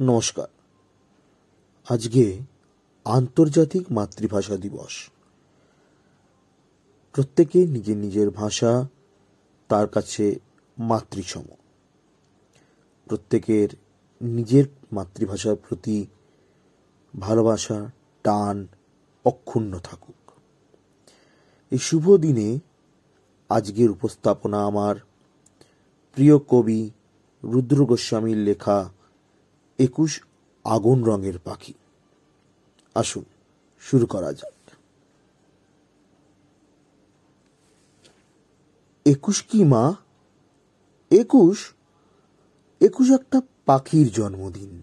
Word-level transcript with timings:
নমস্কার। 0.00 0.46
আজকে 1.88 2.40
আন্তর্জাতিক 3.04 3.92
মাতৃভাষা 3.92 4.56
দিবস। 4.56 5.10
প্রত্যেকে 7.12 7.66
নিজের 7.66 7.96
নিজের 7.96 8.30
ভাষা, 8.30 8.86
তার 9.68 9.88
কাছে 9.88 10.40
মাতৃসম। 10.78 11.44
প্রত্যেকের 13.04 13.68
নিজের 14.22 14.64
মাতৃভাষার 14.92 15.56
প্রতি 15.56 16.06
ভালোবাসা, 17.20 17.90
টান, 18.22 18.66
অক্ষুণ্ণ 19.24 19.78
থাকুক। 19.78 20.32
এই 21.70 21.78
শুভ 21.78 22.16
দিনে 22.16 22.58
আজকের 23.48 23.90
উপস্থাপনা 23.90 24.66
আমার 24.66 24.96
প্রিয় 26.14 26.38
কবি 26.38 26.90
রুদ্র 27.44 27.86
গোস্বামীর 27.86 28.36
লেখা 28.36 28.90
একুশ 29.82 30.22
আগুন 30.64 31.04
রঙের 31.04 31.38
পাখি। 31.38 31.74
আসুন, 32.94 33.24
শুরু 33.80 34.06
করা 34.06 34.32
যাক। 34.32 34.70
একুশ 39.04 39.42
কি, 39.42 39.64
মা? 39.64 39.94
একুশ? 41.10 41.72
একুশ 42.80 43.10
একটা 43.10 43.40
পাখির 43.66 44.08
জন্মদিন। 44.08 44.82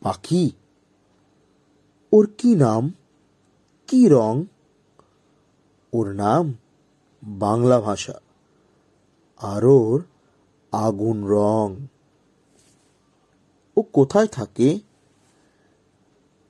পাখি? 0.00 0.50
ওর 2.12 2.28
কি 2.38 2.54
নাম? 2.54 2.92
কি 3.86 4.08
রং? 4.08 4.44
ওর 5.92 6.12
নাম 6.12 6.54
বাংলা 7.22 7.80
ভাষা। 7.80 8.20
আর 9.38 9.64
ওর 9.64 10.04
আগুন 10.72 11.24
রং। 11.24 11.86
ও 13.76 13.82
কোথায় 13.82 14.26
থাকে? 14.26 14.78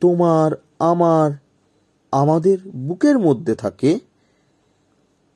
তোমার, 0.00 0.64
আমার, 0.78 1.30
আমাদের 2.12 2.58
বুকের 2.68 3.18
মধ্যে 3.18 3.54
থাকে। 3.54 4.00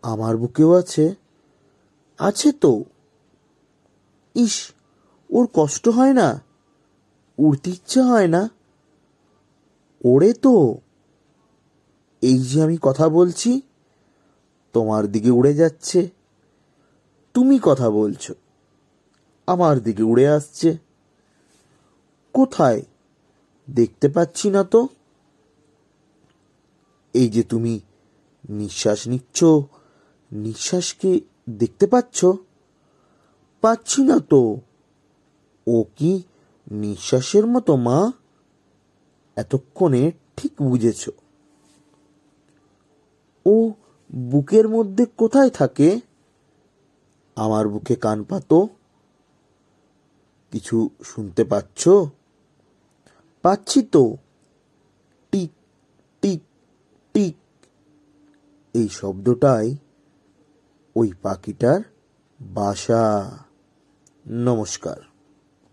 আমার 0.02 0.36
বুকেও 0.36 0.74
আছে। 0.74 1.14
আছে 2.18 2.52
তো। 2.52 2.84
ইস, 4.34 4.72
ওর 5.30 5.48
কষ্ট 5.54 5.88
হয় 5.88 6.12
না? 6.12 6.42
উড়তে 7.38 7.70
ইচ্ছা 7.70 8.04
হয় 8.04 8.28
না? 8.28 8.50
ওড়ে 10.04 10.32
তো। 10.32 10.74
এই 12.22 12.38
যে 12.38 12.62
আমি 12.62 12.78
কথা 12.82 13.08
বলছি, 13.08 13.60
তোমার 14.72 15.06
দিকে 15.06 15.30
উড়ে 15.30 15.54
যাচ্ছে। 15.54 16.10
তুমি 17.34 17.58
কথা 17.62 17.90
বলছো, 17.90 18.34
আমার 19.46 19.80
দিকে 19.80 20.02
উড়ে 20.02 20.28
আসছে। 20.28 20.78
কোথায়? 22.34 22.82
দেখতে 23.70 24.08
পাচ্ছি 24.08 24.50
না 24.50 24.64
তো। 24.64 24.88
এই 27.14 27.28
যে 27.28 27.42
তুমি 27.42 27.80
নিঃশ্বাস 28.50 29.08
নিচ্ছ, 29.08 29.44
নিঃশ্বাসকে 30.32 31.20
দেখতে 31.50 31.86
পাচ্ছ? 31.86 32.18
পাচ্ছি 33.60 34.02
না 34.02 34.16
তো। 34.30 34.42
ও 35.66 35.84
কি 35.96 36.12
নিঃশ্বাসের 36.70 37.46
মতো, 37.46 37.76
মা? 37.76 38.12
এতক্ষণে 39.36 40.12
ঠিক 40.36 40.52
বুঝেছ। 40.62 41.02
ও 43.46 43.54
বুকের 44.14 44.68
মধ্যে 44.68 45.06
কোথায় 45.06 45.50
থাকে? 45.50 46.00
আমার 47.36 47.68
বুকে 47.68 47.94
কান 47.96 48.24
পাতো? 48.24 48.68
কিছু 50.50 50.90
শুনতে 51.04 51.44
পাচ্ছ? 51.44 51.88
পাচ্ছি 53.44 53.82
তো। 53.82 54.16
টিক 55.30 55.50
টিক 56.20 56.40
টিক। 57.12 57.36
এই 58.74 58.88
শব্দটাই 58.88 59.76
ওই 60.96 61.12
পাখিটার 61.22 61.80
বাসা। 62.40 63.30
নমস্কার। 64.26 65.13